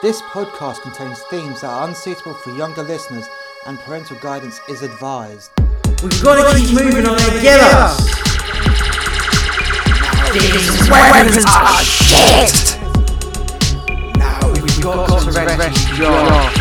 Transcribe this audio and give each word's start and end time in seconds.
This 0.00 0.22
podcast 0.22 0.82
contains 0.82 1.20
themes 1.22 1.62
that 1.62 1.66
are 1.70 1.88
unsuitable 1.88 2.34
for 2.34 2.50
younger 2.54 2.84
listeners 2.84 3.26
and 3.66 3.80
parental 3.80 4.16
guidance 4.18 4.60
is 4.68 4.82
advised. 4.82 5.50
We've 6.04 6.22
got 6.22 6.52
to 6.52 6.56
keep 6.56 6.72
moving 6.72 7.04
on 7.04 7.20
and 7.20 7.42
get 7.42 7.58
us! 7.58 7.98
These 10.32 10.88
weapons 10.88 11.44
are 11.48 11.82
shit! 11.82 12.78
Now 14.16 14.52
we've 14.52 14.80
got 14.80 15.08
to 15.20 15.30
rescue 15.32 15.96
Josh. 15.96 16.56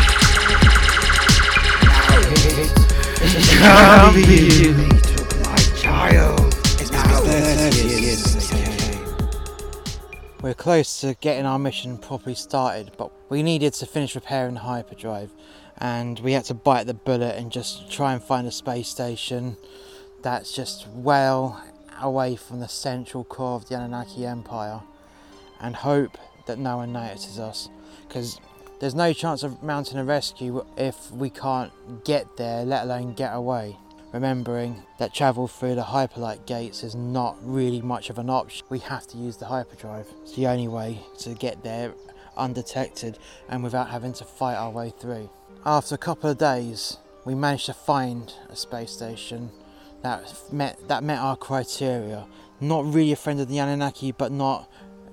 Now 3.61 4.09
can't 4.09 4.15
believe 4.15 4.96
We're 10.47 10.53
close 10.53 11.01
to 11.01 11.13
getting 11.15 11.45
our 11.45 11.59
mission 11.59 11.97
properly 11.97 12.33
started, 12.33 12.91
but 12.97 13.11
we 13.29 13.43
needed 13.43 13.73
to 13.73 13.85
finish 13.85 14.15
repairing 14.15 14.53
the 14.53 14.61
hyperdrive, 14.61 15.29
and 15.77 16.17
we 16.21 16.31
had 16.31 16.45
to 16.45 16.53
bite 16.53 16.85
the 16.85 16.93
bullet 16.93 17.37
and 17.37 17.51
just 17.51 17.91
try 17.91 18.13
and 18.13 18.23
find 18.23 18.47
a 18.47 18.51
space 18.51 18.87
station 18.87 19.57
that's 20.21 20.53
just 20.53 20.87
well 20.87 21.61
away 22.01 22.37
from 22.37 22.61
the 22.61 22.69
central 22.69 23.25
core 23.25 23.55
of 23.55 23.67
the 23.67 23.75
Anunnaki 23.75 24.25
Empire, 24.25 24.79
and 25.59 25.75
hope 25.75 26.17
that 26.45 26.57
no 26.57 26.77
one 26.77 26.93
notices 26.93 27.39
us, 27.39 27.67
because 28.07 28.39
there's 28.79 28.95
no 28.95 29.11
chance 29.11 29.43
of 29.43 29.61
mounting 29.61 29.97
a 29.97 30.05
rescue 30.05 30.65
if 30.77 31.11
we 31.11 31.29
can't 31.29 31.73
get 32.05 32.37
there, 32.37 32.63
let 32.63 32.85
alone 32.85 33.11
get 33.11 33.35
away 33.35 33.75
remembering 34.11 34.83
that 34.99 35.13
travel 35.13 35.47
through 35.47 35.75
the 35.75 35.83
hyperlight 35.83 36.45
gates 36.45 36.83
is 36.83 36.95
not 36.95 37.37
really 37.41 37.81
much 37.81 38.09
of 38.09 38.17
an 38.17 38.29
option. 38.29 38.65
We 38.69 38.79
have 38.79 39.07
to 39.07 39.17
use 39.17 39.37
the 39.37 39.45
hyperdrive. 39.45 40.07
It's 40.23 40.35
the 40.35 40.47
only 40.47 40.67
way 40.67 40.99
to 41.19 41.33
get 41.33 41.63
there 41.63 41.93
undetected 42.35 43.17
and 43.49 43.63
without 43.63 43.89
having 43.89 44.13
to 44.13 44.23
fight 44.23 44.55
our 44.55 44.69
way 44.69 44.93
through. 44.97 45.29
After 45.65 45.95
a 45.95 45.97
couple 45.97 46.29
of 46.29 46.37
days, 46.37 46.97
we 47.25 47.35
managed 47.35 47.65
to 47.65 47.73
find 47.73 48.33
a 48.49 48.55
space 48.55 48.91
station 48.91 49.51
that 50.03 50.33
met 50.51 50.87
that 50.87 51.03
met 51.03 51.19
our 51.19 51.35
criteria. 51.35 52.25
Not 52.61 52.85
really 52.85 53.11
a 53.11 53.15
friend 53.15 53.39
of 53.39 53.49
the 53.49 53.59
Anunnaki, 53.59 54.11
but 54.11 54.31
not 54.31 54.69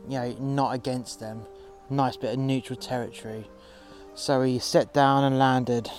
you 0.09 0.19
know 0.19 0.37
not 0.39 0.75
against 0.75 1.21
them. 1.21 1.47
Nice 1.91 2.17
bit 2.17 2.33
of 2.33 2.39
neutral 2.39 2.79
territory. 2.79 3.49
So 4.15 4.43
we 4.43 4.59
set 4.61 4.95
down 4.95 5.25
and 5.25 5.39
landed. 5.39 5.91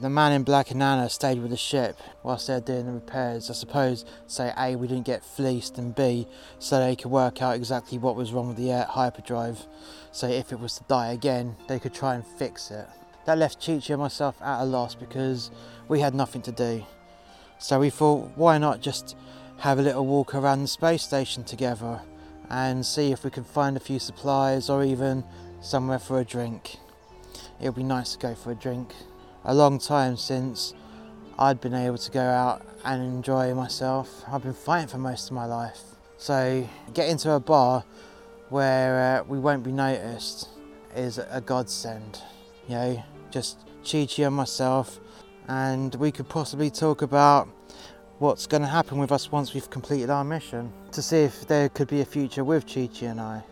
The 0.00 0.10
man 0.10 0.32
in 0.32 0.42
black 0.42 0.72
and 0.72 0.82
Anna 0.82 1.08
stayed 1.08 1.40
with 1.40 1.52
the 1.52 1.56
ship 1.56 2.00
whilst 2.24 2.48
they 2.48 2.54
were 2.54 2.60
doing 2.60 2.86
the 2.86 2.92
repairs. 2.92 3.48
I 3.48 3.52
suppose, 3.52 4.04
say 4.26 4.52
A, 4.58 4.74
we 4.74 4.88
didn't 4.88 5.06
get 5.06 5.24
fleeced, 5.24 5.78
and 5.78 5.94
B, 5.94 6.26
so 6.58 6.80
they 6.80 6.96
could 6.96 7.12
work 7.12 7.40
out 7.40 7.54
exactly 7.54 7.98
what 7.98 8.16
was 8.16 8.32
wrong 8.32 8.48
with 8.48 8.56
the 8.56 8.84
hyperdrive. 8.88 9.66
So 10.10 10.26
if 10.26 10.50
it 10.50 10.58
was 10.58 10.74
to 10.78 10.84
die 10.88 11.12
again, 11.12 11.54
they 11.68 11.78
could 11.78 11.94
try 11.94 12.16
and 12.16 12.26
fix 12.26 12.72
it. 12.72 12.88
That 13.24 13.38
left 13.38 13.64
Chi 13.64 13.78
Chi 13.78 13.94
and 13.94 14.02
myself 14.02 14.36
at 14.42 14.62
a 14.62 14.64
loss 14.64 14.96
because 14.96 15.52
we 15.86 16.00
had 16.00 16.14
nothing 16.14 16.42
to 16.42 16.52
do. 16.52 16.84
So 17.58 17.78
we 17.78 17.88
thought, 17.88 18.32
why 18.34 18.58
not 18.58 18.80
just 18.80 19.16
have 19.58 19.78
a 19.78 19.82
little 19.82 20.04
walk 20.04 20.34
around 20.34 20.62
the 20.62 20.68
space 20.68 21.04
station 21.04 21.44
together 21.44 22.02
and 22.50 22.84
see 22.84 23.12
if 23.12 23.24
we 23.24 23.30
could 23.30 23.46
find 23.46 23.76
a 23.76 23.80
few 23.80 24.00
supplies 24.00 24.68
or 24.68 24.82
even 24.82 25.24
somewhere 25.60 26.00
for 26.00 26.18
a 26.18 26.24
drink. 26.24 26.78
It 27.60 27.66
would 27.66 27.76
be 27.76 27.84
nice 27.84 28.12
to 28.12 28.18
go 28.18 28.34
for 28.34 28.50
a 28.50 28.56
drink 28.56 28.92
a 29.44 29.54
long 29.54 29.78
time 29.78 30.16
since 30.16 30.74
I'd 31.38 31.60
been 31.60 31.74
able 31.74 31.98
to 31.98 32.10
go 32.10 32.22
out 32.22 32.62
and 32.84 33.02
enjoy 33.02 33.54
myself. 33.54 34.24
I've 34.28 34.42
been 34.42 34.54
fighting 34.54 34.88
for 34.88 34.98
most 34.98 35.26
of 35.26 35.32
my 35.32 35.44
life. 35.44 35.80
So, 36.16 36.68
getting 36.94 37.16
to 37.18 37.32
a 37.32 37.40
bar 37.40 37.84
where 38.48 39.20
uh, 39.20 39.24
we 39.24 39.38
won't 39.38 39.62
be 39.62 39.72
noticed 39.72 40.48
is 40.94 41.18
a 41.18 41.40
godsend. 41.40 42.20
You 42.68 42.74
know, 42.74 43.04
just 43.30 43.58
Chi 43.90 44.06
Chi 44.06 44.22
and 44.22 44.34
myself, 44.34 45.00
and 45.48 45.94
we 45.96 46.10
could 46.12 46.28
possibly 46.28 46.70
talk 46.70 47.02
about 47.02 47.48
what's 48.18 48.46
going 48.46 48.62
to 48.62 48.68
happen 48.68 48.98
with 48.98 49.12
us 49.12 49.30
once 49.30 49.52
we've 49.52 49.68
completed 49.68 50.08
our 50.08 50.24
mission 50.24 50.72
to 50.92 51.02
see 51.02 51.18
if 51.18 51.46
there 51.46 51.68
could 51.68 51.88
be 51.88 52.00
a 52.00 52.04
future 52.04 52.44
with 52.44 52.66
Chi 52.66 52.88
Chi 52.88 53.06
and 53.06 53.20
I 53.20 53.42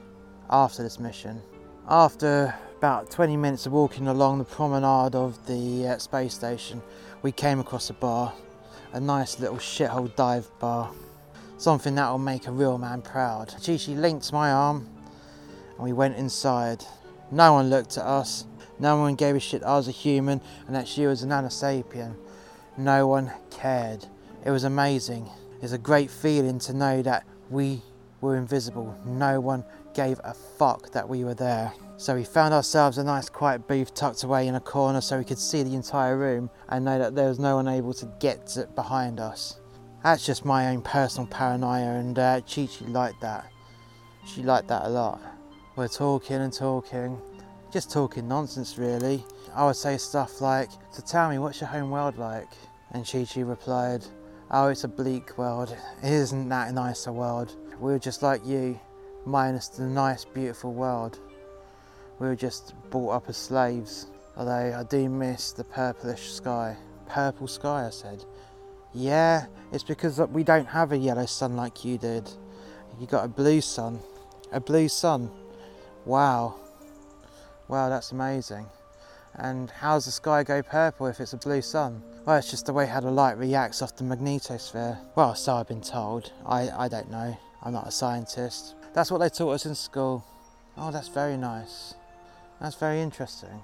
after 0.49 0.83
this 0.83 0.99
mission. 0.99 1.43
After 1.89 2.55
about 2.83 3.09
20 3.13 3.37
minutes 3.37 3.65
of 3.65 3.71
walking 3.71 4.09
along 4.09 4.39
the 4.39 4.45
promenade 4.45 5.15
of 5.15 5.39
the 5.47 5.87
uh, 5.87 5.99
space 5.99 6.35
station, 6.35 6.83
we 7.23 7.31
came 7.31 7.61
across 7.61 7.91
a 7.91 7.93
bar, 7.93 8.33
a 8.93 8.99
nice 8.99 9.39
little 9.39 9.59
shithole 9.59 10.13
dive 10.17 10.51
bar. 10.59 10.91
Something 11.59 11.95
that 11.95 12.11
will 12.11 12.19
make 12.19 12.49
a 12.49 12.51
real 12.51 12.79
man 12.79 13.01
proud. 13.01 13.55
Chi 13.65 13.77
linked 13.93 14.33
my 14.33 14.51
arm 14.51 14.89
and 15.77 15.85
we 15.85 15.93
went 15.93 16.17
inside. 16.17 16.85
No 17.31 17.53
one 17.53 17.71
looked 17.71 17.99
at 17.99 18.05
us, 18.05 18.47
no 18.81 18.97
one 18.97 19.15
gave 19.15 19.37
a 19.37 19.39
shit 19.39 19.63
I 19.63 19.77
was 19.77 19.87
a 19.87 19.93
human 19.93 20.41
and 20.67 20.75
that 20.75 20.89
she 20.89 21.07
was 21.07 21.23
an 21.23 21.31
Anasapien. 21.31 22.17
No 22.77 23.07
one 23.07 23.31
cared. 23.53 24.07
It 24.45 24.51
was 24.51 24.65
amazing. 24.65 25.31
It's 25.63 25.71
a 25.71 25.79
great 25.79 26.11
feeling 26.11 26.59
to 26.59 26.73
know 26.73 27.01
that 27.03 27.25
we 27.49 27.81
were 28.23 28.37
invisible. 28.37 28.99
No 29.05 29.39
one 29.39 29.65
gave 29.93 30.19
a 30.25 30.33
fuck 30.33 30.91
that 30.93 31.07
we 31.07 31.25
were 31.25 31.35
there. 31.35 31.73
So 31.99 32.15
we 32.15 32.25
found 32.25 32.55
ourselves 32.55 32.99
a 32.99 33.05
nice 33.05 33.29
quiet 33.29 33.69
booth 33.69 33.95
tucked 33.95 34.25
away 34.25 34.49
in 34.49 34.55
a 34.55 34.61
corner 34.61 35.01
so 35.01 35.19
we 35.19 35.25
could 35.25 35.39
see 35.39 35.63
the 35.63 35.75
entire 35.75 36.17
room 36.17 36.49
and 36.71 36.85
know 36.85 36.99
that 36.99 37.15
there 37.15 37.29
was 37.29 37.39
no 37.39 37.57
one 37.57 37.69
able 37.69 37.93
to 37.95 38.11
get 38.19 38.57
it 38.57 38.75
behind 38.75 39.21
us. 39.21 39.61
That's 40.03 40.27
just 40.27 40.45
my 40.45 40.71
own 40.71 40.83
personal 40.83 41.29
paranoia 41.29 41.95
and 41.95 42.19
uh, 42.19 42.41
Chi 42.41 42.67
Chi 42.67 42.87
liked 42.87 43.21
that. 43.21 43.47
She 44.27 44.43
liked 44.43 44.69
that 44.69 44.87
a 44.87 44.89
lot. 44.89 45.21
We're 45.77 45.89
talking 45.89 46.37
and 46.37 46.53
talking, 46.53 47.21
just 47.73 47.93
talking 47.93 48.27
nonsense 48.27 48.79
really. 48.79 49.25
I 49.55 49.67
would 49.67 49.77
say 49.77 49.97
stuff 49.99 50.41
like, 50.41 50.71
so 50.91 51.03
tell 51.03 51.31
me 51.31 51.39
what's 51.39 51.61
your 51.61 51.69
home 51.69 51.91
world 51.91 52.19
like? 52.19 52.49
And 52.93 53.07
Chi 53.07 53.25
Chi 53.25 53.43
replied, 53.43 54.05
oh 54.51 54.69
it's 54.69 54.85
a 54.85 54.89
bleak 54.89 55.39
world, 55.39 55.77
it 56.03 56.13
isn't 56.13 56.49
that 56.49 56.75
nice 56.75 57.07
a 57.07 57.13
world. 57.13 57.55
We 57.83 57.91
were 57.91 57.99
just 57.99 58.23
like 58.23 58.47
you, 58.47 58.79
minus 59.27 59.67
the 59.67 59.83
nice 59.83 60.25
beautiful 60.25 60.73
world. 60.73 61.19
We 62.21 62.29
were 62.29 62.37
just 62.37 62.75
brought 62.91 63.11
up 63.11 63.25
as 63.29 63.37
slaves, 63.37 64.07
although 64.37 64.79
I 64.79 64.85
do 64.85 65.09
miss 65.09 65.51
the 65.51 65.65
purplish 65.65 66.31
sky. 66.31 66.77
Purple 67.09 67.49
sky, 67.49 67.89
I 67.89 67.91
said. 67.91 68.25
Yeah, 68.95 69.47
it's 69.73 69.83
because 69.83 70.21
we 70.21 70.45
don't 70.45 70.69
have 70.69 70.93
a 70.93 70.97
yellow 70.97 71.27
sun 71.27 71.57
like 71.57 71.85
you 71.85 71.99
did. 71.99 72.31
You 73.01 73.09
got 73.09 73.25
a 73.25 73.29
blue 73.29 73.61
sun. 73.61 73.99
A 74.53 74.61
blue 74.61 74.87
sun. 74.87 75.29
Wow. 76.05 76.55
Wow, 77.67 77.89
that's 77.89 78.13
amazing. 78.13 78.67
And 79.35 79.73
how 79.73 79.95
does 79.95 80.05
the 80.05 80.13
sky 80.13 80.45
go 80.45 80.63
purple 80.63 81.09
if 81.09 81.19
it's 81.19 81.33
a 81.33 81.37
blue 81.37 81.63
sun? 81.63 82.01
Well, 82.27 82.37
it's 82.37 82.49
just 82.49 82.67
the 82.67 82.73
way 82.73 82.87
how 82.87 83.01
the 83.01 83.11
light 83.11 83.39
reacts 83.39 83.83
off 83.83 83.97
the 83.97 84.05
magnetosphere. 84.05 85.01
Well, 85.17 85.35
so 85.35 85.57
I've 85.57 85.67
been 85.67 85.81
told. 85.81 86.31
I, 86.47 86.71
I 86.71 86.87
don't 86.87 87.11
know. 87.11 87.37
I'm 87.65 87.73
not 87.73 87.87
a 87.87 87.93
scientist. 87.93 88.75
That's 88.93 89.11
what 89.11 89.19
they 89.19 89.29
taught 89.29 89.53
us 89.53 89.67
in 89.67 89.75
school. 89.75 90.25
Oh, 90.77 90.91
that's 90.91 91.09
very 91.09 91.37
nice. 91.37 91.95
That's 92.61 92.75
very 92.75 93.01
interesting. 93.01 93.63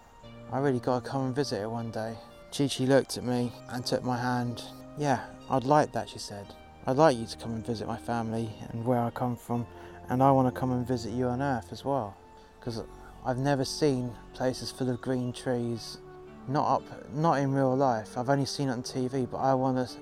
I 0.52 0.60
really 0.60 0.78
got 0.78 1.04
to 1.04 1.10
come 1.10 1.26
and 1.26 1.34
visit 1.34 1.62
it 1.62 1.70
one 1.70 1.90
day. 1.90 2.14
Chi 2.56 2.68
Chi 2.68 2.84
looked 2.84 3.16
at 3.16 3.24
me 3.24 3.52
and 3.70 3.84
took 3.84 4.04
my 4.04 4.16
hand. 4.16 4.62
Yeah, 4.96 5.20
I'd 5.50 5.64
like 5.64 5.92
that, 5.92 6.08
she 6.08 6.18
said. 6.18 6.46
I'd 6.86 6.96
like 6.96 7.16
you 7.16 7.26
to 7.26 7.36
come 7.36 7.54
and 7.54 7.66
visit 7.66 7.86
my 7.86 7.96
family 7.96 8.48
and 8.70 8.84
where 8.84 9.00
I 9.00 9.10
come 9.10 9.36
from, 9.36 9.66
and 10.08 10.22
I 10.22 10.30
want 10.30 10.52
to 10.52 10.58
come 10.58 10.72
and 10.72 10.86
visit 10.86 11.12
you 11.12 11.26
on 11.26 11.42
Earth 11.42 11.72
as 11.72 11.84
well. 11.84 12.16
Because 12.58 12.82
I've 13.26 13.38
never 13.38 13.64
seen 13.64 14.12
places 14.32 14.70
full 14.70 14.88
of 14.90 15.00
green 15.00 15.32
trees. 15.32 15.98
Not 16.46 16.76
up, 16.76 17.12
not 17.14 17.40
in 17.40 17.52
real 17.52 17.76
life. 17.76 18.16
I've 18.16 18.30
only 18.30 18.46
seen 18.46 18.68
it 18.68 18.72
on 18.72 18.82
TV, 18.82 19.28
but 19.30 19.38
I 19.38 19.54
want 19.54 19.76
to 19.86 19.94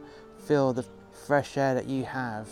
feel 0.45 0.73
the 0.73 0.85
fresh 1.27 1.57
air 1.57 1.75
that 1.75 1.87
you 1.87 2.05
have. 2.05 2.49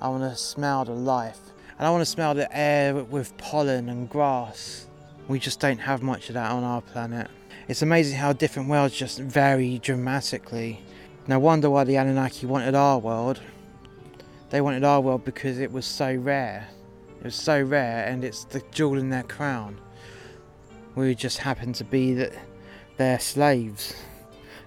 I 0.00 0.08
want 0.10 0.22
to 0.22 0.36
smell 0.36 0.84
the 0.84 0.92
life, 0.92 1.40
and 1.76 1.84
I 1.84 1.90
want 1.90 2.02
to 2.02 2.06
smell 2.06 2.32
the 2.32 2.48
air 2.56 2.94
with 2.94 3.36
pollen 3.36 3.88
and 3.88 4.08
grass. 4.08 4.86
We 5.26 5.40
just 5.40 5.58
don't 5.58 5.78
have 5.78 6.02
much 6.02 6.28
of 6.28 6.34
that 6.34 6.52
on 6.52 6.62
our 6.62 6.80
planet. 6.80 7.28
It's 7.66 7.82
amazing 7.82 8.16
how 8.16 8.32
different 8.32 8.68
worlds 8.68 8.94
just 8.94 9.18
vary 9.18 9.78
dramatically. 9.78 10.82
No 11.26 11.40
wonder 11.40 11.68
why 11.68 11.82
the 11.82 11.96
Anunnaki 11.96 12.46
wanted 12.46 12.76
our 12.76 13.00
world. 13.00 13.40
They 14.50 14.60
wanted 14.60 14.84
our 14.84 15.00
world 15.00 15.24
because 15.24 15.58
it 15.58 15.72
was 15.72 15.84
so 15.84 16.14
rare. 16.14 16.68
It 17.18 17.24
was 17.24 17.34
so 17.34 17.60
rare, 17.60 18.06
and 18.06 18.22
it's 18.22 18.44
the 18.44 18.62
jewel 18.70 18.98
in 18.98 19.10
their 19.10 19.24
crown. 19.24 19.80
We 20.94 21.12
just 21.16 21.38
happen 21.38 21.72
to 21.72 21.84
be 21.84 22.28
their 22.98 23.18
slaves. 23.18 23.94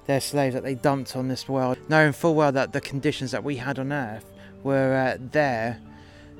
Their 0.07 0.19
slaves 0.19 0.55
that 0.55 0.63
they 0.63 0.75
dumped 0.75 1.15
on 1.15 1.29
this 1.29 1.47
world, 1.47 1.77
knowing 1.87 2.11
full 2.11 2.35
well 2.35 2.51
that 2.51 2.73
the 2.73 2.81
conditions 2.81 3.31
that 3.31 3.45
we 3.45 3.55
had 3.55 3.79
on 3.79 3.93
Earth 3.93 4.25
were 4.63 4.93
uh, 4.93 5.17
there 5.31 5.79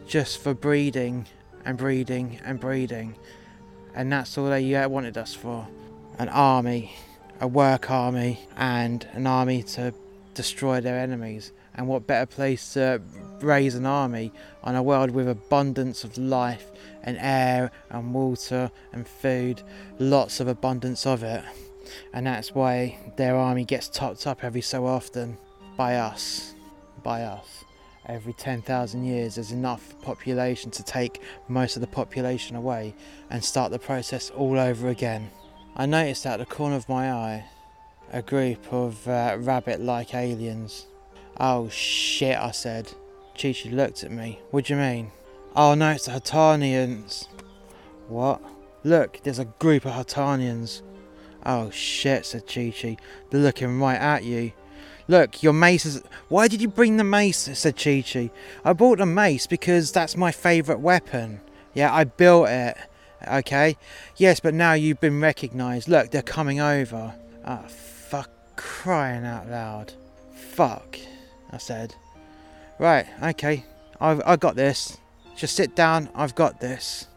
just 0.07 0.39
for 0.39 0.53
breeding 0.53 1.27
and 1.65 1.77
breeding 1.77 2.39
and 2.43 2.59
breeding, 2.59 3.15
and 3.95 4.11
that's 4.11 4.37
all 4.37 4.49
they 4.49 4.73
uh, 4.75 4.87
wanted 4.89 5.17
us 5.17 5.33
for 5.33 5.67
an 6.19 6.29
army, 6.29 6.93
a 7.39 7.47
work 7.47 7.89
army, 7.89 8.39
and 8.55 9.07
an 9.13 9.27
army 9.27 9.63
to 9.63 9.93
destroy 10.33 10.81
their 10.81 10.99
enemies. 10.99 11.51
And 11.73 11.87
what 11.87 12.05
better 12.05 12.25
place 12.25 12.73
to 12.73 13.01
raise 13.39 13.75
an 13.75 13.85
army 13.85 14.33
on 14.63 14.75
a 14.75 14.83
world 14.83 15.11
with 15.11 15.27
abundance 15.27 16.03
of 16.03 16.17
life 16.17 16.69
and 17.03 17.17
air 17.19 17.71
and 17.89 18.13
water 18.13 18.71
and 18.91 19.07
food, 19.07 19.63
lots 19.97 20.39
of 20.39 20.47
abundance 20.47 21.05
of 21.05 21.23
it. 21.23 21.43
And 22.13 22.27
that's 22.27 22.53
why 22.53 22.97
their 23.17 23.35
army 23.35 23.65
gets 23.65 23.87
topped 23.87 24.27
up 24.27 24.43
every 24.43 24.61
so 24.61 24.85
often 24.85 25.37
by 25.77 25.95
us. 25.95 26.53
By 27.03 27.23
us. 27.23 27.63
Every 28.07 28.33
10,000 28.33 29.03
years, 29.03 29.35
there's 29.35 29.51
enough 29.51 29.99
population 30.01 30.71
to 30.71 30.83
take 30.83 31.21
most 31.47 31.75
of 31.75 31.81
the 31.81 31.87
population 31.87 32.55
away 32.55 32.95
and 33.29 33.43
start 33.43 33.71
the 33.71 33.79
process 33.79 34.31
all 34.31 34.59
over 34.59 34.89
again. 34.89 35.29
I 35.75 35.85
noticed 35.85 36.25
out 36.25 36.39
the 36.39 36.45
corner 36.45 36.75
of 36.75 36.89
my 36.89 37.11
eye 37.11 37.45
a 38.11 38.21
group 38.21 38.73
of 38.73 39.07
uh, 39.07 39.37
rabbit 39.39 39.79
like 39.79 40.13
aliens. 40.13 40.87
Oh 41.39 41.69
shit, 41.69 42.37
I 42.37 42.51
said. 42.51 42.91
Chi 43.39 43.53
Chi 43.53 43.69
looked 43.69 44.03
at 44.03 44.11
me. 44.11 44.39
What 44.51 44.65
do 44.65 44.73
you 44.73 44.79
mean? 44.79 45.11
Oh 45.55 45.73
no, 45.75 45.91
it's 45.91 46.05
the 46.05 46.11
Ha'Tarnians. 46.11 47.27
What? 48.07 48.41
Look, 48.83 49.21
there's 49.23 49.39
a 49.39 49.45
group 49.45 49.85
of 49.85 49.93
Ha'Tarnians. 49.93 50.81
Oh 51.45 51.69
shit, 51.69 52.25
said 52.25 52.47
Chi 52.47 52.73
Chi. 52.79 52.97
They're 53.29 53.41
looking 53.41 53.79
right 53.79 53.99
at 53.99 54.23
you. 54.23 54.51
Look, 55.11 55.43
your 55.43 55.51
mace 55.51 55.85
is. 55.85 56.01
Why 56.29 56.47
did 56.47 56.61
you 56.61 56.69
bring 56.69 56.95
the 56.95 57.03
mace? 57.03 57.49
said 57.59 57.75
Chi 57.75 58.01
Chi. 58.01 58.31
I 58.63 58.71
bought 58.71 58.99
the 58.99 59.05
mace 59.05 59.45
because 59.45 59.91
that's 59.91 60.15
my 60.15 60.31
favourite 60.31 60.79
weapon. 60.79 61.41
Yeah, 61.73 61.93
I 61.93 62.05
built 62.05 62.47
it. 62.47 62.77
Okay? 63.27 63.75
Yes, 64.15 64.39
but 64.39 64.53
now 64.53 64.71
you've 64.71 65.01
been 65.01 65.19
recognised. 65.19 65.89
Look, 65.89 66.11
they're 66.11 66.21
coming 66.21 66.61
over. 66.61 67.13
Ah, 67.43 67.65
fuck, 67.67 68.29
crying 68.55 69.25
out 69.25 69.49
loud. 69.49 69.91
Fuck, 70.33 70.97
I 71.51 71.57
said. 71.57 71.93
Right, 72.79 73.05
okay, 73.21 73.65
I've, 73.99 74.21
I 74.25 74.37
got 74.37 74.55
this. 74.55 74.97
Just 75.35 75.57
sit 75.57 75.75
down, 75.75 76.07
I've 76.15 76.35
got 76.35 76.61
this. 76.61 77.07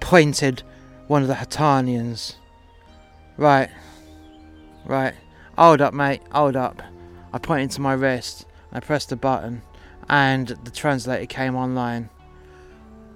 Pointed 0.00 0.62
one 1.08 1.22
of 1.22 1.28
the 1.28 1.34
Ha'Tarnians. 1.34 2.36
Right, 3.36 3.70
right. 4.84 5.14
Hold 5.58 5.80
up, 5.80 5.94
mate, 5.94 6.22
hold 6.30 6.56
up. 6.56 6.82
I 7.32 7.38
pointed 7.38 7.70
to 7.72 7.80
my 7.80 7.94
wrist. 7.94 8.46
I 8.72 8.80
pressed 8.80 9.10
the 9.10 9.16
button, 9.16 9.62
and 10.08 10.48
the 10.48 10.70
translator 10.70 11.26
came 11.26 11.56
online. 11.56 12.10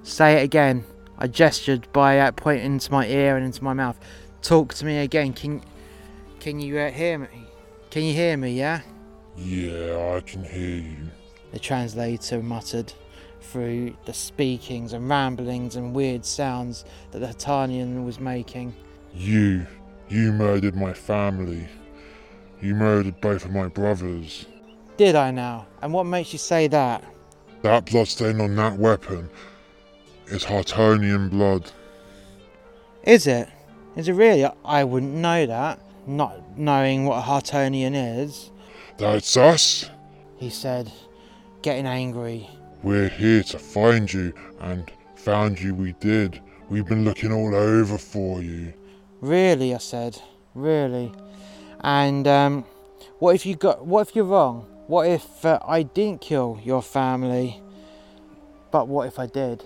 Say 0.03 0.41
it 0.41 0.45
again. 0.45 0.85
I 1.19 1.27
gestured 1.27 1.91
by 1.93 2.19
uh, 2.19 2.33
pointing 2.33 2.67
into 2.67 2.93
my 2.93 3.07
ear 3.07 3.37
and 3.37 3.45
into 3.45 3.65
my 3.65 3.73
mouth. 3.73 3.99
Talk 4.43 4.75
to 4.75 4.85
me 4.85 4.99
again. 4.99 5.33
Can 5.33 5.63
can 6.41 6.61
you 6.61 6.79
uh, 6.79 6.91
hear 6.91 7.19
me? 7.19 7.29
Can 7.91 8.05
you 8.05 8.15
hear 8.15 8.37
me? 8.37 8.53
Yeah. 8.53 8.83
Yeah, 9.37 10.15
I 10.17 10.21
can 10.21 10.45
hear 10.45 10.77
you. 10.77 11.11
The 11.53 11.59
translator 11.59 12.43
muttered 12.43 12.93
through 13.41 13.97
the 14.05 14.13
speakings 14.13 14.93
and 14.93 15.09
ramblings 15.09 15.77
and 15.77 15.95
weird 15.95 16.25
sounds 16.25 16.85
that 17.11 17.21
the 17.21 17.29
Ha'Tarnian 17.29 18.05
was 18.05 18.19
making. 18.19 18.75
You, 19.15 19.67
you 20.09 20.33
murdered 20.33 20.77
my 20.77 20.93
family. 20.93 21.67
You 22.61 22.75
murdered 22.75 23.21
both 23.21 23.45
of 23.45 23.51
my 23.53 23.69
brothers. 23.69 24.47
Did 24.97 25.15
I 25.15 25.31
now? 25.31 25.67
And 25.83 25.93
what 25.93 26.05
makes 26.05 26.33
you 26.33 26.39
say 26.39 26.69
that? 26.69 27.05
That 27.63 27.87
bloodstain 27.87 28.41
on 28.41 28.55
that 28.57 28.79
weapon 28.79 29.29
is 30.27 30.45
Hartonian 30.45 31.29
blood. 31.29 31.71
Is 33.03 33.27
it? 33.27 33.49
Is 33.97 34.09
it 34.09 34.13
really? 34.13 34.45
I- 34.45 34.53
I 34.65 34.85
wouldn't 34.85 35.13
know 35.15 35.47
that. 35.47 35.81
Not 36.07 36.57
knowing 36.59 37.05
what 37.05 37.19
a 37.19 37.21
Hartonian 37.23 37.95
is, 37.95 38.51
That's 38.97 39.37
us. 39.37 39.91
he 40.37 40.51
said, 40.51 40.93
getting 41.63 41.87
angry. 41.87 42.49
We're 42.85 43.09
here 43.09 43.43
to 43.43 43.59
find 43.59 44.13
you, 44.13 44.33
and 44.61 44.89
found 45.17 45.61
you 45.61 45.75
we 45.75 45.93
did. 45.99 46.41
We've 46.69 46.87
been 46.87 47.05
looking 47.05 47.33
all 47.33 47.55
over 47.57 47.99
for 47.99 48.41
you. 48.41 48.73
Really, 49.27 49.75
I 49.75 49.79
said. 49.79 50.23
Really. 50.55 51.13
And 51.81 52.29
um, 52.29 52.65
what 53.19 53.35
if 53.35 53.45
you 53.45 53.57
got? 53.57 53.85
What 53.85 54.07
if 54.07 54.15
you're 54.15 54.25
wrong? 54.25 54.69
What 54.87 55.09
if 55.09 55.45
uh, 55.45 55.59
I 55.67 55.83
didn't 55.83 56.21
kill 56.21 56.61
your 56.63 56.81
family? 56.81 57.61
But 58.71 58.87
what 58.87 59.09
if 59.09 59.19
I 59.19 59.27
did? 59.27 59.65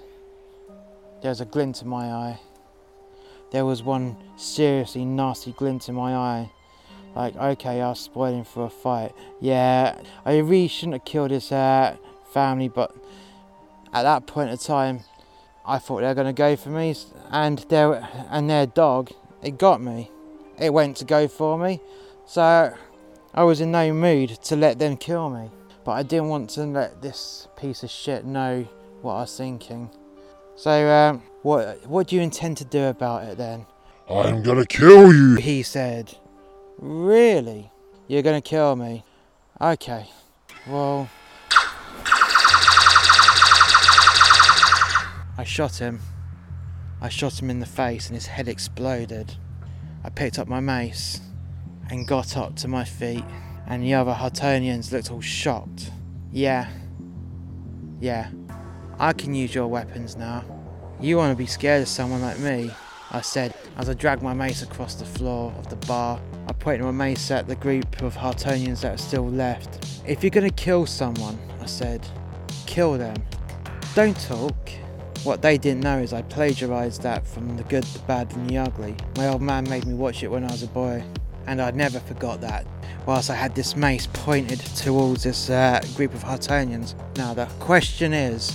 There's 1.22 1.42
a 1.42 1.44
glint 1.44 1.82
in 1.82 1.88
my 1.88 2.10
eye. 2.10 2.40
There 3.52 3.66
was 3.66 3.82
one 3.82 4.16
seriously 4.38 5.04
nasty 5.04 5.52
glint 5.52 5.90
in 5.90 5.94
my 5.94 6.14
eye. 6.14 6.50
Like, 7.14 7.36
okay, 7.36 7.82
I 7.82 7.88
was 7.90 8.00
spoiling 8.00 8.44
for 8.44 8.64
a 8.64 8.70
fight. 8.70 9.12
Yeah, 9.42 10.00
I 10.24 10.38
really 10.38 10.68
shouldn't 10.68 10.94
have 10.94 11.04
killed 11.04 11.32
his 11.32 11.52
uh, 11.52 11.98
family, 12.32 12.68
but 12.68 12.96
at 13.92 14.04
that 14.04 14.26
point 14.26 14.52
of 14.52 14.60
time, 14.60 15.00
I 15.66 15.76
thought 15.76 16.00
they 16.00 16.06
were 16.06 16.14
going 16.14 16.28
to 16.28 16.32
go 16.32 16.56
for 16.56 16.70
me, 16.70 16.96
and 17.30 17.58
their 17.68 18.08
and 18.30 18.48
their 18.48 18.64
dog, 18.64 19.10
it 19.42 19.58
got 19.58 19.80
me. 19.80 20.10
It 20.58 20.72
went 20.72 20.96
to 20.98 21.04
go 21.04 21.26
for 21.28 21.58
me, 21.58 21.80
so 22.26 22.74
I 23.32 23.44
was 23.44 23.60
in 23.60 23.70
no 23.70 23.92
mood 23.92 24.30
to 24.44 24.56
let 24.56 24.78
them 24.78 24.96
kill 24.96 25.30
me. 25.30 25.50
But 25.84 25.92
I 25.92 26.02
didn't 26.02 26.28
want 26.28 26.50
to 26.50 26.64
let 26.64 27.00
this 27.00 27.48
piece 27.56 27.82
of 27.82 27.90
shit 27.90 28.24
know 28.24 28.68
what 29.00 29.14
I 29.14 29.20
was 29.20 29.36
thinking. 29.36 29.90
So, 30.56 30.90
um, 30.90 31.22
what 31.42 31.86
what 31.86 32.08
do 32.08 32.16
you 32.16 32.22
intend 32.22 32.58
to 32.58 32.64
do 32.66 32.84
about 32.84 33.24
it 33.24 33.38
then? 33.38 33.64
I'm 34.10 34.42
gonna 34.42 34.66
kill 34.66 35.12
you. 35.12 35.36
He 35.36 35.62
said. 35.62 36.14
Really? 36.78 37.70
You're 38.08 38.22
gonna 38.22 38.42
kill 38.42 38.76
me? 38.76 39.04
Okay. 39.60 40.06
Well. 40.66 41.08
I 45.38 45.44
shot 45.44 45.76
him. 45.76 46.00
I 47.00 47.08
shot 47.08 47.40
him 47.40 47.50
in 47.50 47.60
the 47.60 47.66
face 47.66 48.08
and 48.08 48.14
his 48.14 48.26
head 48.26 48.48
exploded. 48.48 49.34
I 50.04 50.10
picked 50.10 50.38
up 50.38 50.48
my 50.48 50.60
mace 50.60 51.20
and 51.90 52.06
got 52.06 52.36
up 52.36 52.56
to 52.56 52.68
my 52.68 52.84
feet, 52.84 53.24
and 53.66 53.82
the 53.82 53.94
other 53.94 54.12
Hartonians 54.12 54.92
looked 54.92 55.10
all 55.10 55.20
shocked. 55.20 55.90
Yeah. 56.30 56.68
Yeah. 58.00 58.30
I 58.98 59.12
can 59.12 59.34
use 59.34 59.54
your 59.54 59.66
weapons 59.66 60.16
now. 60.16 60.44
You 61.00 61.16
want 61.16 61.32
to 61.32 61.36
be 61.36 61.46
scared 61.46 61.82
of 61.82 61.88
someone 61.88 62.20
like 62.20 62.38
me? 62.38 62.70
I 63.10 63.22
said 63.22 63.54
as 63.76 63.88
I 63.88 63.94
dragged 63.94 64.22
my 64.22 64.34
mace 64.34 64.62
across 64.62 64.94
the 64.94 65.04
floor 65.04 65.52
of 65.58 65.68
the 65.68 65.76
bar. 65.86 66.20
I 66.46 66.52
pointed 66.52 66.84
my 66.84 66.90
mace 66.90 67.30
at 67.30 67.48
the 67.48 67.56
group 67.56 68.02
of 68.02 68.14
Hartonians 68.14 68.82
that 68.82 68.92
were 68.92 68.98
still 68.98 69.28
left. 69.28 70.02
If 70.06 70.22
you're 70.22 70.30
gonna 70.30 70.50
kill 70.50 70.86
someone, 70.86 71.38
I 71.60 71.66
said, 71.66 72.06
kill 72.66 72.98
them. 72.98 73.16
Don't 73.94 74.18
talk. 74.20 74.54
What 75.22 75.42
they 75.42 75.58
didn't 75.58 75.82
know 75.82 75.98
is 75.98 76.14
I 76.14 76.22
plagiarised 76.22 77.02
that 77.02 77.26
from 77.26 77.58
The 77.58 77.62
Good, 77.64 77.84
the 77.84 77.98
Bad, 78.00 78.32
and 78.34 78.48
the 78.48 78.56
Ugly. 78.56 78.96
My 79.18 79.28
old 79.28 79.42
man 79.42 79.68
made 79.68 79.84
me 79.84 79.92
watch 79.92 80.22
it 80.22 80.28
when 80.28 80.44
I 80.44 80.50
was 80.50 80.62
a 80.62 80.66
boy, 80.68 81.04
and 81.46 81.60
I'd 81.60 81.76
never 81.76 82.00
forgot 82.00 82.40
that. 82.40 82.66
Whilst 83.04 83.28
I 83.28 83.34
had 83.34 83.54
this 83.54 83.76
mace 83.76 84.06
pointed 84.06 84.60
towards 84.60 85.24
this 85.24 85.50
uh, 85.50 85.82
group 85.94 86.14
of 86.14 86.22
Hartonians. 86.22 86.94
Now, 87.16 87.34
the 87.34 87.44
question 87.58 88.14
is, 88.14 88.50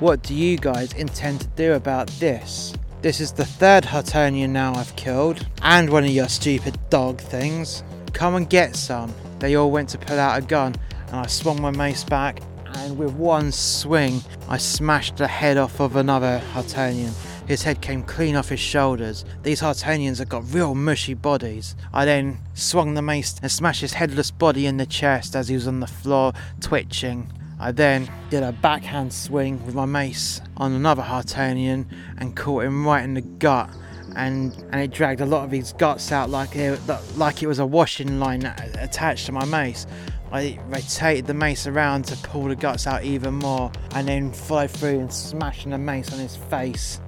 what 0.00 0.22
do 0.22 0.34
you 0.34 0.58
guys 0.58 0.92
intend 0.92 1.40
to 1.40 1.46
do 1.48 1.72
about 1.72 2.08
this? 2.18 2.74
This 3.00 3.18
is 3.18 3.32
the 3.32 3.46
third 3.46 3.86
Hartonian 3.86 4.52
now 4.52 4.74
I've 4.74 4.94
killed, 4.96 5.46
and 5.62 5.88
one 5.88 6.04
of 6.04 6.10
your 6.10 6.28
stupid 6.28 6.78
dog 6.90 7.22
things. 7.22 7.82
Come 8.12 8.34
and 8.34 8.50
get 8.50 8.76
some. 8.76 9.14
They 9.38 9.54
all 9.54 9.70
went 9.70 9.88
to 9.88 9.98
pull 9.98 10.20
out 10.20 10.38
a 10.38 10.44
gun, 10.44 10.74
and 11.06 11.16
I 11.16 11.26
swung 11.26 11.62
my 11.62 11.70
mace 11.70 12.04
back, 12.04 12.40
and 12.76 12.98
with 12.98 13.12
one 13.14 13.52
swing, 13.52 14.20
I 14.48 14.58
smashed 14.58 15.16
the 15.16 15.28
head 15.28 15.56
off 15.56 15.80
of 15.80 15.96
another 15.96 16.42
Hartanian. 16.52 17.12
His 17.46 17.62
head 17.62 17.80
came 17.80 18.02
clean 18.02 18.36
off 18.36 18.48
his 18.48 18.60
shoulders. 18.60 19.24
These 19.42 19.60
Hartanians 19.60 20.18
have 20.18 20.28
got 20.28 20.52
real 20.52 20.74
mushy 20.74 21.14
bodies. 21.14 21.74
I 21.92 22.04
then 22.04 22.38
swung 22.54 22.94
the 22.94 23.02
mace 23.02 23.34
and 23.42 23.50
smashed 23.50 23.80
his 23.80 23.92
headless 23.92 24.30
body 24.30 24.66
in 24.66 24.76
the 24.76 24.86
chest 24.86 25.34
as 25.34 25.48
he 25.48 25.54
was 25.54 25.66
on 25.66 25.80
the 25.80 25.86
floor, 25.86 26.32
twitching. 26.60 27.30
I 27.58 27.72
then 27.72 28.10
did 28.30 28.42
a 28.42 28.52
backhand 28.52 29.12
swing 29.12 29.64
with 29.64 29.74
my 29.74 29.86
mace 29.86 30.40
on 30.56 30.72
another 30.72 31.02
Hartonian 31.02 31.88
and 32.18 32.34
caught 32.34 32.64
him 32.64 32.86
right 32.86 33.04
in 33.04 33.14
the 33.14 33.20
gut. 33.20 33.70
And, 34.16 34.52
and 34.72 34.80
it 34.80 34.90
dragged 34.90 35.20
a 35.20 35.26
lot 35.26 35.44
of 35.44 35.50
his 35.50 35.72
guts 35.72 36.12
out 36.12 36.28
like 36.28 36.54
it, 36.56 36.80
like 37.16 37.42
it 37.42 37.46
was 37.46 37.60
a 37.60 37.66
washing 37.66 38.18
line 38.18 38.44
attached 38.44 39.26
to 39.26 39.32
my 39.32 39.44
mace. 39.44 39.86
I 40.32 40.58
rotated 40.66 41.26
the 41.26 41.34
mace 41.34 41.66
around 41.66 42.06
to 42.06 42.16
pull 42.16 42.44
the 42.44 42.56
guts 42.56 42.86
out 42.86 43.04
even 43.04 43.34
more 43.34 43.70
and 43.94 44.08
then 44.08 44.32
followed 44.32 44.70
through 44.70 45.00
and 45.00 45.12
smashing 45.12 45.72
the 45.72 45.78
mace 45.78 46.10
on 46.10 46.18
his 46.18 46.36
face. 46.36 47.00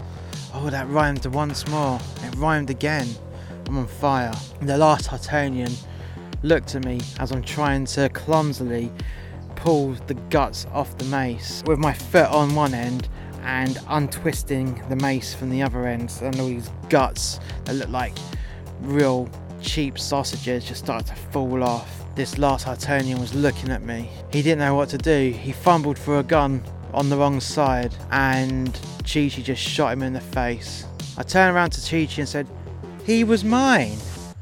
Oh, 0.52 0.68
that 0.68 0.86
rhymed 0.88 1.24
once 1.24 1.66
more. 1.68 1.98
It 2.22 2.34
rhymed 2.36 2.68
again. 2.68 3.08
I'm 3.66 3.78
on 3.78 3.86
fire. 3.86 4.34
The 4.60 4.76
last 4.76 5.06
Hartonian 5.06 5.72
looked 6.42 6.74
at 6.74 6.84
me 6.84 7.00
as 7.18 7.32
I'm 7.32 7.42
trying 7.42 7.86
to 7.86 8.10
clumsily 8.10 8.92
pull 9.56 9.94
the 10.06 10.14
guts 10.28 10.66
off 10.70 10.98
the 10.98 11.06
mace 11.06 11.62
with 11.64 11.78
my 11.78 11.94
foot 11.94 12.28
on 12.28 12.54
one 12.54 12.74
end 12.74 13.08
and 13.42 13.80
untwisting 13.88 14.82
the 14.90 14.96
mace 14.96 15.32
from 15.32 15.48
the 15.48 15.62
other 15.62 15.86
end 15.86 16.12
and 16.20 16.38
all 16.38 16.48
these 16.48 16.70
guts 16.90 17.40
that 17.64 17.74
look 17.74 17.88
like 17.88 18.12
real 18.82 19.30
cheap 19.62 19.98
sausages 19.98 20.66
just 20.66 20.84
started 20.84 21.06
to 21.06 21.14
fall 21.14 21.64
off. 21.64 22.03
This 22.14 22.38
last 22.38 22.62
Hartonian 22.62 23.20
was 23.20 23.34
looking 23.34 23.70
at 23.70 23.82
me. 23.82 24.08
He 24.30 24.40
didn't 24.40 24.60
know 24.60 24.76
what 24.76 24.88
to 24.90 24.98
do. 24.98 25.32
He 25.32 25.50
fumbled 25.50 25.98
for 25.98 26.20
a 26.20 26.22
gun 26.22 26.62
on 26.92 27.10
the 27.10 27.16
wrong 27.16 27.40
side, 27.40 27.92
and 28.12 28.72
Chi 28.98 29.28
Chi 29.28 29.42
just 29.42 29.60
shot 29.60 29.92
him 29.92 30.02
in 30.02 30.12
the 30.12 30.20
face. 30.20 30.86
I 31.18 31.24
turned 31.24 31.56
around 31.56 31.70
to 31.70 31.80
Chi 31.80 32.06
Chi 32.06 32.20
and 32.20 32.28
said, 32.28 32.46
He 33.04 33.24
was 33.24 33.42
mine. 33.42 33.98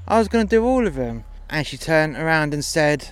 I 0.07 0.19
was 0.19 0.29
going 0.29 0.47
to 0.47 0.57
do 0.57 0.65
all 0.65 0.87
of 0.87 0.97
them. 0.97 1.25
And 1.49 1.67
she 1.67 1.79
turned 1.79 2.17
around 2.17 2.53
and 2.53 2.63
said, 2.63 3.09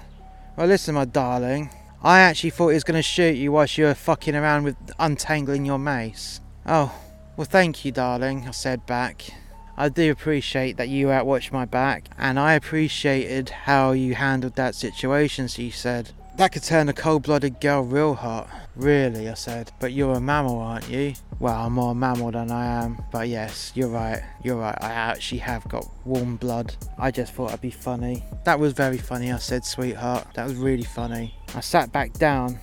Well, 0.57 0.67
listen, 0.67 0.95
my 0.95 1.07
darling. 1.07 1.71
I 2.03 2.21
actually 2.21 2.51
thought 2.51 2.69
he 2.69 2.75
was 2.75 2.85
going 2.85 2.97
to 2.97 3.03
shoot 3.03 3.37
you 3.37 3.53
whilst 3.53 3.79
you 3.79 3.87
were 3.87 3.95
fucking 3.95 4.35
around 4.35 4.65
with 4.65 4.77
untangling 4.99 5.65
your 5.65 5.79
mace. 5.79 6.41
Oh, 6.67 6.95
well, 7.37 7.47
thank 7.47 7.85
you, 7.85 7.93
darling, 7.93 8.47
I 8.47 8.51
said 8.51 8.85
back. 8.85 9.31
I 9.81 9.89
do 9.89 10.11
appreciate 10.11 10.77
that 10.77 10.91
you 10.91 11.07
outwatched 11.07 11.53
my 11.53 11.65
back, 11.65 12.05
and 12.19 12.39
I 12.39 12.53
appreciated 12.53 13.49
how 13.49 13.93
you 13.93 14.15
handled 14.15 14.55
that 14.57 14.75
situation, 14.75 15.49
she 15.49 15.71
said. 15.71 16.11
That 16.37 16.53
could 16.53 16.65
turn 16.65 16.91
a 16.91 16.93
cold 16.93 17.23
blooded 17.23 17.63
girl 17.63 17.81
real 17.81 18.13
hot. 18.13 18.51
Really, 18.77 19.31
I 19.31 19.33
said. 19.33 19.73
But 19.81 19.95
you're 19.95 20.17
a 20.17 20.21
mammal, 20.21 20.59
aren't 20.59 20.91
you? 20.91 21.15
Well, 21.39 21.55
I'm 21.55 21.73
more 21.73 21.95
mammal 21.95 22.31
than 22.31 22.51
I 22.51 22.85
am. 22.85 23.03
But 23.11 23.29
yes, 23.29 23.73
you're 23.75 23.89
right. 23.89 24.23
You're 24.45 24.59
right. 24.59 24.77
I 24.83 24.93
actually 24.93 25.39
have 25.39 25.67
got 25.71 25.87
warm 26.05 26.37
blood. 26.37 26.77
I 26.99 27.11
just 27.11 27.33
thought 27.33 27.53
I'd 27.53 27.63
be 27.63 27.71
funny. 27.71 28.23
That 28.45 28.61
was 28.61 28.75
very 28.75 28.99
funny, 28.99 29.33
I 29.33 29.39
said, 29.39 29.65
sweetheart. 29.65 30.27
That 30.35 30.47
was 30.47 30.57
really 30.57 30.85
funny. 30.85 31.35
I 31.55 31.61
sat 31.61 31.91
back 31.91 32.13
down, 32.13 32.59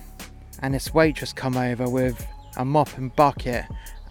and 0.62 0.72
this 0.72 0.94
waitress 0.94 1.32
come 1.32 1.56
over 1.56 1.88
with 1.88 2.24
a 2.56 2.64
mop 2.64 2.96
and 2.96 3.14
bucket 3.16 3.64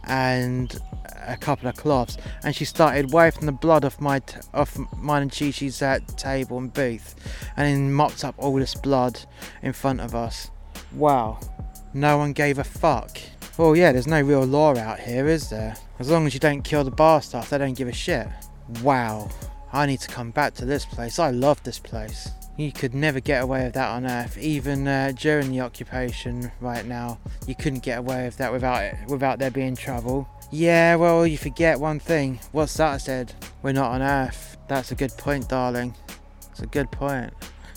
and 0.07 0.79
a 1.27 1.37
couple 1.37 1.67
of 1.67 1.75
cloths, 1.75 2.17
and 2.43 2.55
she 2.55 2.65
started 2.65 3.11
wiping 3.11 3.45
the 3.45 3.51
blood 3.51 3.85
off 3.85 3.99
my 3.99 4.19
t- 4.19 4.39
off 4.53 4.77
mine 4.97 5.23
and 5.23 5.31
Chi 5.31 5.51
Chi's 5.51 5.81
uh, 5.81 5.99
table 6.15 6.57
and 6.57 6.73
booth, 6.73 7.15
and 7.55 7.67
then 7.67 7.93
mopped 7.93 8.23
up 8.23 8.35
all 8.37 8.55
this 8.55 8.75
blood 8.75 9.19
in 9.61 9.73
front 9.73 10.01
of 10.01 10.15
us. 10.15 10.49
Wow, 10.93 11.39
no 11.93 12.17
one 12.17 12.33
gave 12.33 12.57
a 12.57 12.63
fuck. 12.63 13.19
Well, 13.57 13.75
yeah, 13.75 13.91
there's 13.91 14.07
no 14.07 14.21
real 14.21 14.43
law 14.43 14.75
out 14.77 14.99
here, 14.99 15.27
is 15.27 15.49
there? 15.49 15.75
As 15.99 16.09
long 16.09 16.27
as 16.27 16.33
you 16.33 16.39
don't 16.39 16.61
kill 16.61 16.83
the 16.83 16.91
bar 16.91 17.21
staff, 17.21 17.49
they 17.49 17.57
don't 17.57 17.73
give 17.73 17.87
a 17.87 17.93
shit. 17.93 18.27
Wow, 18.83 19.29
I 19.73 19.85
need 19.85 19.99
to 20.01 20.07
come 20.07 20.31
back 20.31 20.53
to 20.55 20.65
this 20.65 20.85
place. 20.85 21.19
I 21.19 21.31
love 21.31 21.61
this 21.63 21.79
place. 21.79 22.29
You 22.57 22.71
could 22.71 22.95
never 22.95 23.19
get 23.19 23.43
away 23.43 23.65
with 23.65 23.75
that 23.75 23.89
on 23.91 24.07
Earth, 24.07 24.35
even 24.35 24.87
uh, 24.87 25.13
during 25.15 25.51
the 25.51 25.61
occupation. 25.61 26.51
Right 26.59 26.85
now, 26.87 27.19
you 27.45 27.53
couldn't 27.53 27.83
get 27.83 27.99
away 27.99 28.25
with 28.25 28.37
that 28.37 28.51
without 28.51 28.81
it, 28.81 28.95
without 29.07 29.37
there 29.37 29.51
being 29.51 29.75
trouble. 29.75 30.27
Yeah, 30.51 30.95
well, 30.95 31.27
you 31.27 31.37
forget 31.37 31.79
one 31.79 31.99
thing. 31.99 32.39
What's 32.53 32.73
that 32.77 33.01
said? 33.01 33.33
We're 33.61 33.73
not 33.73 33.91
on 33.91 34.01
Earth. 34.01 34.57
That's 34.67 34.91
a 34.91 34.95
good 34.95 35.15
point, 35.17 35.49
darling. 35.49 35.93
It's 36.49 36.61
a 36.61 36.65
good 36.65 36.91
point. 36.91 37.31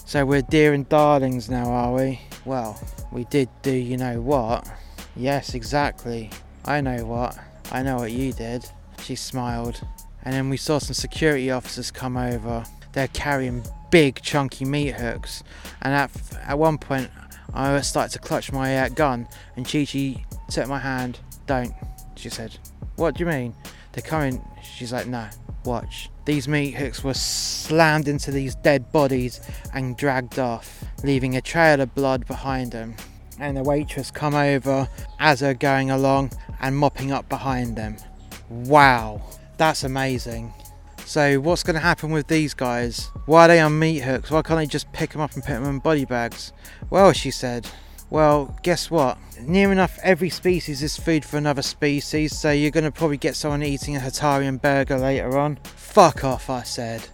So 0.06 0.24
we're 0.24 0.40
dear 0.40 0.72
and 0.72 0.88
darlings 0.88 1.50
now, 1.50 1.70
are 1.70 1.92
we? 1.92 2.20
Well, 2.46 2.80
we 3.12 3.24
did 3.24 3.50
do 3.60 3.72
you 3.72 3.98
know 3.98 4.22
what? 4.22 4.66
Yes, 5.14 5.54
exactly. 5.54 6.30
I 6.64 6.80
know 6.80 7.04
what. 7.04 7.38
I 7.70 7.82
know 7.82 7.96
what 7.96 8.12
you 8.12 8.32
did. 8.32 8.64
She 9.02 9.14
smiled. 9.14 9.82
And 10.22 10.32
then 10.34 10.48
we 10.48 10.56
saw 10.56 10.78
some 10.78 10.94
security 10.94 11.50
officers 11.50 11.90
come 11.90 12.16
over. 12.16 12.64
They're 12.92 13.08
carrying 13.08 13.64
big 13.90 14.20
chunky 14.22 14.64
meat 14.64 14.94
hooks. 14.94 15.42
And 15.82 15.94
at, 15.94 16.10
at 16.42 16.58
one 16.58 16.78
point, 16.78 17.10
I 17.52 17.80
started 17.80 18.12
to 18.12 18.18
clutch 18.18 18.52
my 18.52 18.78
uh, 18.78 18.88
gun, 18.88 19.28
and 19.56 19.66
Chi 19.66 19.84
Chi 19.84 20.24
took 20.48 20.68
my 20.68 20.78
hand. 20.78 21.18
Don't, 21.46 21.74
she 22.16 22.28
said. 22.28 22.56
What 22.96 23.16
do 23.16 23.24
you 23.24 23.30
mean? 23.30 23.54
They're 23.92 24.02
coming. 24.02 24.44
She's 24.62 24.92
like, 24.92 25.06
no, 25.06 25.28
watch. 25.64 26.10
These 26.26 26.46
meat 26.46 26.72
hooks 26.72 27.02
were 27.02 27.14
slammed 27.14 28.06
into 28.06 28.30
these 28.30 28.54
dead 28.54 28.92
bodies 28.92 29.40
and 29.74 29.96
dragged 29.96 30.38
off, 30.38 30.84
leaving 31.02 31.36
a 31.36 31.40
trail 31.40 31.80
of 31.80 31.94
blood 31.94 32.26
behind 32.26 32.72
them. 32.72 32.94
And 33.40 33.56
the 33.56 33.62
waitress 33.62 34.10
come 34.10 34.34
over 34.34 34.88
as 35.18 35.40
they're 35.40 35.54
going 35.54 35.90
along 35.90 36.32
and 36.60 36.76
mopping 36.76 37.10
up 37.10 37.28
behind 37.28 37.74
them. 37.74 37.96
Wow, 38.48 39.22
that's 39.56 39.82
amazing. 39.82 40.52
So 41.10 41.40
what's 41.40 41.64
going 41.64 41.74
to 41.74 41.80
happen 41.80 42.12
with 42.12 42.28
these 42.28 42.54
guys? 42.54 43.10
Why 43.26 43.46
are 43.46 43.48
they 43.48 43.58
on 43.58 43.76
meat 43.76 43.98
hooks? 43.98 44.30
Why 44.30 44.42
can't 44.42 44.60
they 44.60 44.66
just 44.68 44.92
pick 44.92 45.10
them 45.10 45.20
up 45.20 45.32
and 45.34 45.42
put 45.42 45.54
them 45.54 45.64
in 45.64 45.80
body 45.80 46.04
bags? 46.04 46.52
Well, 46.88 47.12
she 47.12 47.32
said, 47.32 47.66
well, 48.10 48.56
guess 48.62 48.92
what? 48.92 49.18
Near 49.40 49.72
enough 49.72 49.98
every 50.04 50.30
species 50.30 50.84
is 50.84 50.96
food 50.96 51.24
for 51.24 51.36
another 51.36 51.62
species, 51.62 52.38
so 52.38 52.52
you're 52.52 52.70
going 52.70 52.84
to 52.84 52.92
probably 52.92 53.16
get 53.16 53.34
someone 53.34 53.64
eating 53.64 53.96
a 53.96 53.98
Hatarian 53.98 54.62
burger 54.62 54.98
later 54.98 55.36
on. 55.36 55.56
Fuck 55.64 56.22
off, 56.22 56.48
I 56.48 56.62
said. 56.62 57.08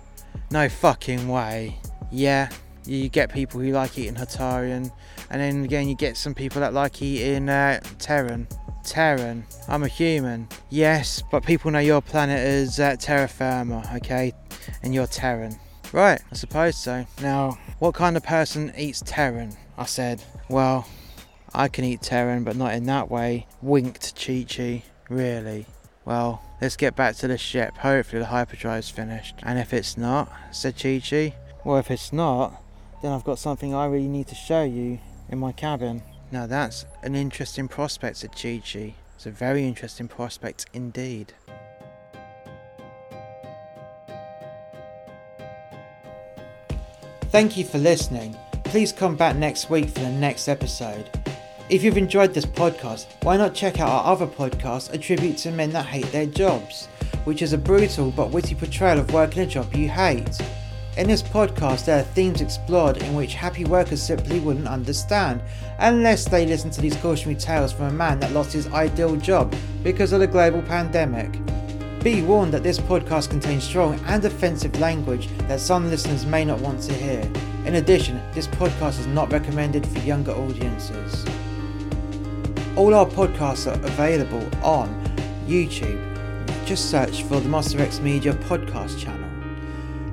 No 0.50 0.68
fucking 0.68 1.26
way. 1.26 1.80
Yeah, 2.12 2.50
you 2.84 3.08
get 3.08 3.32
people 3.32 3.60
who 3.60 3.70
like 3.70 3.98
eating 3.98 4.16
Hatarian, 4.16 4.92
and 5.30 5.40
then 5.40 5.64
again, 5.64 5.88
you 5.88 5.96
get 5.96 6.18
some 6.18 6.34
people 6.34 6.60
that 6.60 6.74
like 6.74 7.00
eating 7.00 7.48
uh, 7.48 7.80
Terran. 7.98 8.46
Terran. 8.86 9.44
I'm 9.68 9.82
a 9.82 9.88
human. 9.88 10.48
Yes, 10.70 11.22
but 11.30 11.44
people 11.44 11.70
know 11.70 11.80
your 11.80 12.00
planet 12.00 12.38
is 12.38 12.80
uh, 12.80 12.96
terra 12.96 13.28
firma, 13.28 13.82
okay? 13.96 14.32
And 14.82 14.94
you're 14.94 15.08
Terran. 15.08 15.56
Right, 15.92 16.20
I 16.30 16.34
suppose 16.34 16.78
so. 16.78 17.04
Now, 17.20 17.58
what 17.80 17.94
kind 17.94 18.16
of 18.16 18.22
person 18.22 18.72
eats 18.76 19.02
Terran? 19.04 19.56
I 19.76 19.84
said. 19.84 20.22
Well, 20.48 20.86
I 21.52 21.68
can 21.68 21.84
eat 21.84 22.02
Terran, 22.02 22.44
but 22.44 22.56
not 22.56 22.74
in 22.74 22.84
that 22.86 23.10
way. 23.10 23.46
Winked 23.60 24.14
Chi 24.16 24.46
Chi. 24.48 24.84
Really? 25.08 25.66
Well, 26.04 26.42
let's 26.60 26.76
get 26.76 26.94
back 26.94 27.16
to 27.16 27.28
the 27.28 27.38
ship. 27.38 27.76
Hopefully 27.78 28.20
the 28.20 28.26
hyperdrive's 28.26 28.88
finished. 28.88 29.34
And 29.42 29.58
if 29.58 29.72
it's 29.72 29.96
not, 29.96 30.32
said 30.52 30.78
Chi 30.78 31.00
Chi, 31.00 31.34
well, 31.64 31.78
if 31.78 31.90
it's 31.90 32.12
not, 32.12 32.62
then 33.02 33.12
I've 33.12 33.24
got 33.24 33.38
something 33.38 33.74
I 33.74 33.86
really 33.86 34.08
need 34.08 34.28
to 34.28 34.34
show 34.36 34.62
you 34.62 35.00
in 35.28 35.38
my 35.38 35.52
cabin. 35.52 36.02
Now 36.32 36.46
that's 36.46 36.86
an 37.02 37.14
interesting 37.14 37.68
prospect, 37.68 38.22
Chi 38.22 38.60
Chi. 38.60 38.94
It's 39.14 39.26
a 39.26 39.30
very 39.30 39.66
interesting 39.66 40.08
prospect 40.08 40.66
indeed. 40.72 41.32
Thank 47.30 47.56
you 47.56 47.64
for 47.64 47.78
listening. 47.78 48.36
Please 48.64 48.92
come 48.92 49.14
back 49.14 49.36
next 49.36 49.70
week 49.70 49.88
for 49.88 50.00
the 50.00 50.10
next 50.10 50.48
episode. 50.48 51.10
If 51.68 51.82
you've 51.82 51.96
enjoyed 51.96 52.34
this 52.34 52.46
podcast, 52.46 53.06
why 53.22 53.36
not 53.36 53.54
check 53.54 53.80
out 53.80 53.88
our 53.88 54.12
other 54.12 54.26
podcast, 54.26 54.92
A 54.92 54.98
Tribute 54.98 55.38
to 55.38 55.50
Men 55.50 55.70
That 55.72 55.86
Hate 55.86 56.10
Their 56.12 56.26
Jobs, 56.26 56.86
which 57.24 57.42
is 57.42 57.52
a 57.52 57.58
brutal 57.58 58.10
but 58.10 58.30
witty 58.30 58.54
portrayal 58.54 58.98
of 58.98 59.12
working 59.12 59.42
a 59.42 59.46
job 59.46 59.74
you 59.74 59.88
hate. 59.88 60.40
In 60.96 61.08
this 61.08 61.22
podcast, 61.22 61.84
there 61.84 62.00
are 62.00 62.02
themes 62.02 62.40
explored 62.40 62.96
in 62.96 63.14
which 63.14 63.34
happy 63.34 63.66
workers 63.66 64.02
simply 64.02 64.40
wouldn't 64.40 64.66
understand, 64.66 65.42
unless 65.78 66.24
they 66.24 66.46
listen 66.46 66.70
to 66.70 66.80
these 66.80 66.96
cautionary 66.96 67.38
tales 67.38 67.70
from 67.70 67.86
a 67.88 67.92
man 67.92 68.18
that 68.20 68.32
lost 68.32 68.54
his 68.54 68.66
ideal 68.68 69.14
job 69.16 69.54
because 69.82 70.14
of 70.14 70.20
the 70.20 70.26
global 70.26 70.62
pandemic. 70.62 71.38
Be 72.02 72.22
warned 72.22 72.54
that 72.54 72.62
this 72.62 72.78
podcast 72.78 73.28
contains 73.28 73.64
strong 73.64 74.00
and 74.06 74.24
offensive 74.24 74.80
language 74.80 75.28
that 75.48 75.60
some 75.60 75.90
listeners 75.90 76.24
may 76.24 76.46
not 76.46 76.60
want 76.60 76.80
to 76.84 76.94
hear. 76.94 77.30
In 77.66 77.74
addition, 77.74 78.18
this 78.32 78.46
podcast 78.46 78.98
is 78.98 79.06
not 79.06 79.30
recommended 79.30 79.86
for 79.86 79.98
younger 79.98 80.32
audiences. 80.32 81.26
All 82.74 82.94
our 82.94 83.06
podcasts 83.06 83.70
are 83.70 83.84
available 83.84 84.48
on 84.64 84.88
YouTube. 85.46 86.00
Just 86.64 86.90
search 86.90 87.22
for 87.24 87.38
the 87.38 87.48
Muster 87.50 87.82
X 87.82 88.00
Media 88.00 88.32
podcast 88.32 88.98
channel. 88.98 89.25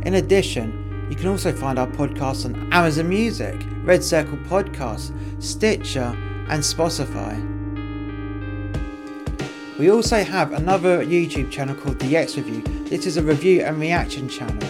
In 0.06 0.16
addition, 0.16 1.08
you 1.10 1.16
can 1.16 1.30
also 1.30 1.54
find 1.54 1.80
our 1.80 1.88
podcasts 1.88 2.44
on 2.46 2.72
Amazon 2.74 3.08
Music, 3.08 3.56
Red 3.84 4.04
Circle 4.04 4.38
Podcasts, 4.40 5.14
Stitcher, 5.42 6.18
and 6.50 6.62
Spotify. 6.62 7.40
We 9.80 9.90
also 9.90 10.22
have 10.24 10.52
another 10.52 11.06
YouTube 11.06 11.50
channel 11.52 11.76
called 11.76 12.00
The 12.00 12.18
X 12.18 12.36
Review. 12.36 12.62
This 12.84 13.06
is 13.06 13.16
a 13.16 13.24
review 13.24 13.62
and 13.62 13.80
reaction 13.80 14.28
channel. 14.28 14.70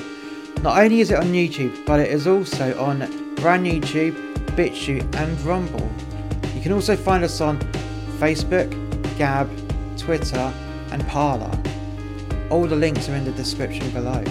Not 0.61 0.77
only 0.77 1.01
is 1.01 1.09
it 1.09 1.17
on 1.17 1.33
YouTube, 1.33 1.83
but 1.85 1.99
it 1.99 2.11
is 2.11 2.27
also 2.27 2.79
on 2.79 3.01
BrandNewTube, 3.37 4.35
BitChute, 4.55 5.15
and 5.15 5.41
Rumble. 5.41 5.91
You 6.53 6.61
can 6.61 6.71
also 6.71 6.95
find 6.95 7.23
us 7.23 7.41
on 7.41 7.59
Facebook, 8.19 8.69
Gab, 9.17 9.49
Twitter, 9.97 10.53
and 10.91 11.05
Parler. 11.07 11.51
All 12.51 12.67
the 12.67 12.75
links 12.75 13.09
are 13.09 13.15
in 13.15 13.25
the 13.25 13.31
description 13.31 13.89
below. 13.91 14.23